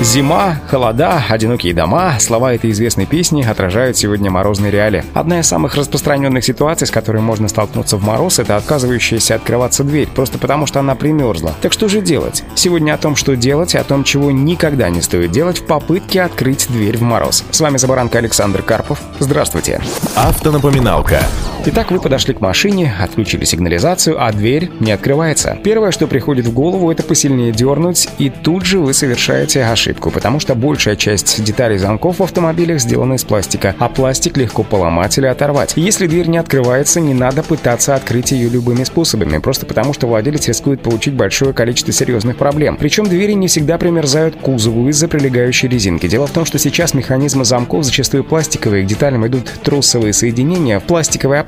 [0.00, 5.04] Зима, холода, одинокие дома— слова этой известной песни отражают сегодня морозные реалии.
[5.14, 10.08] Одна из самых распространенных ситуаций, с которой можно столкнуться в мороз, это отказывающаяся открываться дверь,
[10.08, 11.54] просто потому что она примерзла.
[11.60, 12.42] Так что же делать?
[12.56, 16.22] Сегодня о том, что делать, и о том, чего никогда не стоит делать в попытке
[16.22, 17.44] открыть дверь в мороз.
[17.50, 18.98] С вами Забаранка Александр Карпов.
[19.20, 19.80] Здравствуйте.
[20.16, 21.20] Автонапоминалка.
[21.64, 25.56] Итак, вы подошли к машине, отключили сигнализацию, а дверь не открывается.
[25.62, 30.40] Первое, что приходит в голову, это посильнее дернуть, и тут же вы совершаете ошибку, потому
[30.40, 35.26] что большая часть деталей замков в автомобилях сделана из пластика, а пластик легко поломать или
[35.26, 35.74] оторвать.
[35.76, 40.48] Если дверь не открывается, не надо пытаться открыть ее любыми способами, просто потому что владелец
[40.48, 42.76] рискует получить большое количество серьезных проблем.
[42.76, 46.08] Причем двери не всегда примерзают к кузову из-за прилегающей резинки.
[46.08, 50.82] Дело в том, что сейчас механизмы замков зачастую пластиковые, к деталям идут тросовые соединения в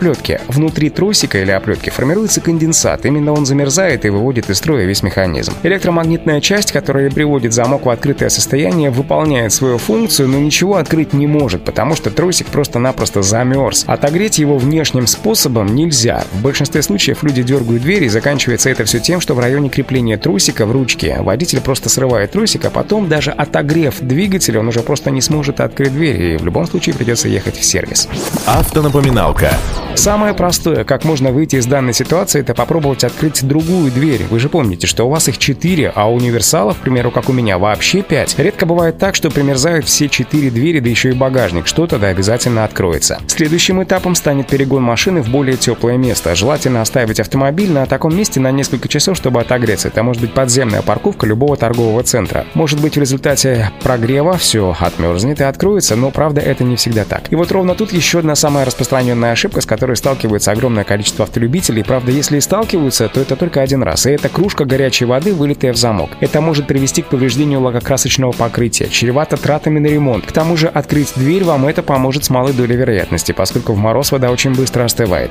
[0.05, 0.41] оплетки.
[0.48, 3.06] Внутри тросика или оплетки формируется конденсат.
[3.06, 5.52] Именно он замерзает и выводит из строя весь механизм.
[5.62, 11.27] Электромагнитная часть, которая приводит замок в открытое состояние, выполняет свою функцию, но ничего открыть не
[11.27, 13.84] может, потому что тросик просто-напросто замерз.
[13.86, 16.24] Отогреть его внешним способом нельзя.
[16.33, 20.18] В большинстве случаев люди дергают дверь и заканчивается это все тем, что в районе крепления
[20.18, 25.11] тросика в ручке водитель просто срывает тросик, а потом даже отогрев двигатель, он уже просто
[25.11, 28.08] не сможет открыть дверь и в любом случае придется ехать в сервис.
[28.46, 29.50] Автонапоминалка.
[29.96, 34.26] Самое простое, как можно выйти из данной ситуации, это попробовать открыть другую дверь.
[34.28, 37.58] Вы же помните, что у вас их 4, а универсалов, к примеру, как у меня,
[37.58, 38.38] вообще 5.
[38.38, 42.64] Редко бывает так, что примерзают все 4 двери, да еще и багажник, что тогда обязательно
[42.64, 43.18] откроется.
[43.28, 46.34] Следующим этапом станет перегон машины в более теплое место.
[46.34, 49.88] Желательно оставить автомобиль на таком месте на несколько часов, чтобы отогреться.
[49.88, 52.44] Это может быть подземная парковка любого торгового центра.
[52.54, 57.32] Может быть в результате прогрева все отмерзнет и откроется, но правда это не всегда так.
[57.32, 61.27] И вот ровно тут еще одна самая распространенная ошибка, с которой которой сталкивается огромное количество
[61.27, 61.84] автолюбителей.
[61.84, 64.06] Правда, если и сталкиваются, то это только один раз.
[64.06, 66.08] И это кружка горячей воды, вылитая в замок.
[66.20, 70.24] Это может привести к повреждению лакокрасочного покрытия, чревато тратами на ремонт.
[70.24, 74.11] К тому же открыть дверь вам это поможет с малой долей вероятности, поскольку в мороз
[74.11, 75.30] вода очень быстро остывает.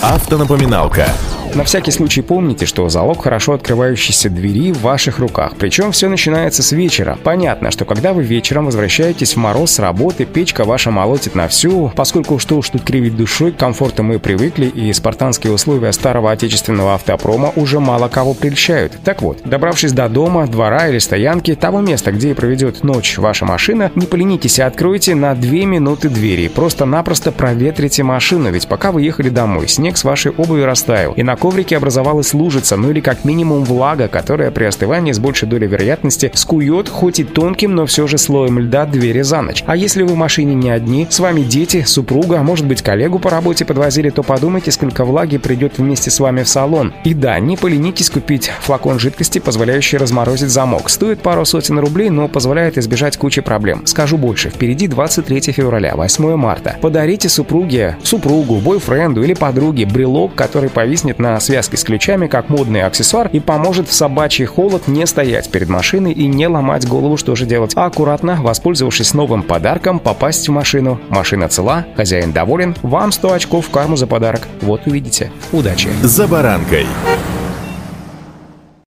[0.00, 1.06] Автонапоминалка.
[1.54, 5.52] На всякий случай помните, что залог хорошо открывающейся двери в ваших руках.
[5.58, 7.18] Причем все начинается с вечера.
[7.22, 11.92] Понятно, что когда вы вечером возвращаетесь в мороз с работы, печка ваша молотит на всю,
[11.94, 16.94] поскольку что уж тут кривить душой, к комфорту мы привыкли, и спартанские условия старого отечественного
[16.94, 18.94] автопрома уже мало кого прельщают.
[19.04, 23.92] Так вот, добравшись до дома, двора или стоянки, того места, где проведет ночь ваша машина,
[23.94, 26.48] не поленитесь и откройте на 2 минуты двери.
[26.48, 31.36] Просто-напросто проветрите машину, ведь пока вы ехали домой, снег с вашей обуви растаял, и на
[31.42, 36.30] коврике образовалась лужица, ну или как минимум влага, которая при остывании с большей долей вероятности
[36.34, 39.64] скует хоть и тонким, но все же слоем льда двери за ночь.
[39.66, 43.18] А если вы в машине не одни, с вами дети, супруга, а может быть коллегу
[43.18, 46.92] по работе подвозили, то подумайте, сколько влаги придет вместе с вами в салон.
[47.02, 50.90] И да, не поленитесь купить флакон жидкости, позволяющий разморозить замок.
[50.90, 53.84] Стоит пару сотен рублей, но позволяет избежать кучи проблем.
[53.84, 56.76] Скажу больше, впереди 23 февраля, 8 марта.
[56.80, 62.82] Подарите супруге, супругу, бойфренду или подруге брелок, который повиснет на связки с ключами как модный
[62.82, 67.34] аксессуар и поможет в собачий холод не стоять перед машиной и не ломать голову, что
[67.34, 71.00] же делать, а аккуратно, воспользовавшись новым подарком, попасть в машину.
[71.08, 74.48] Машина цела, хозяин доволен, вам 100 очков в карму за подарок.
[74.60, 75.30] Вот увидите.
[75.52, 75.88] Удачи!
[76.02, 76.86] За баранкой.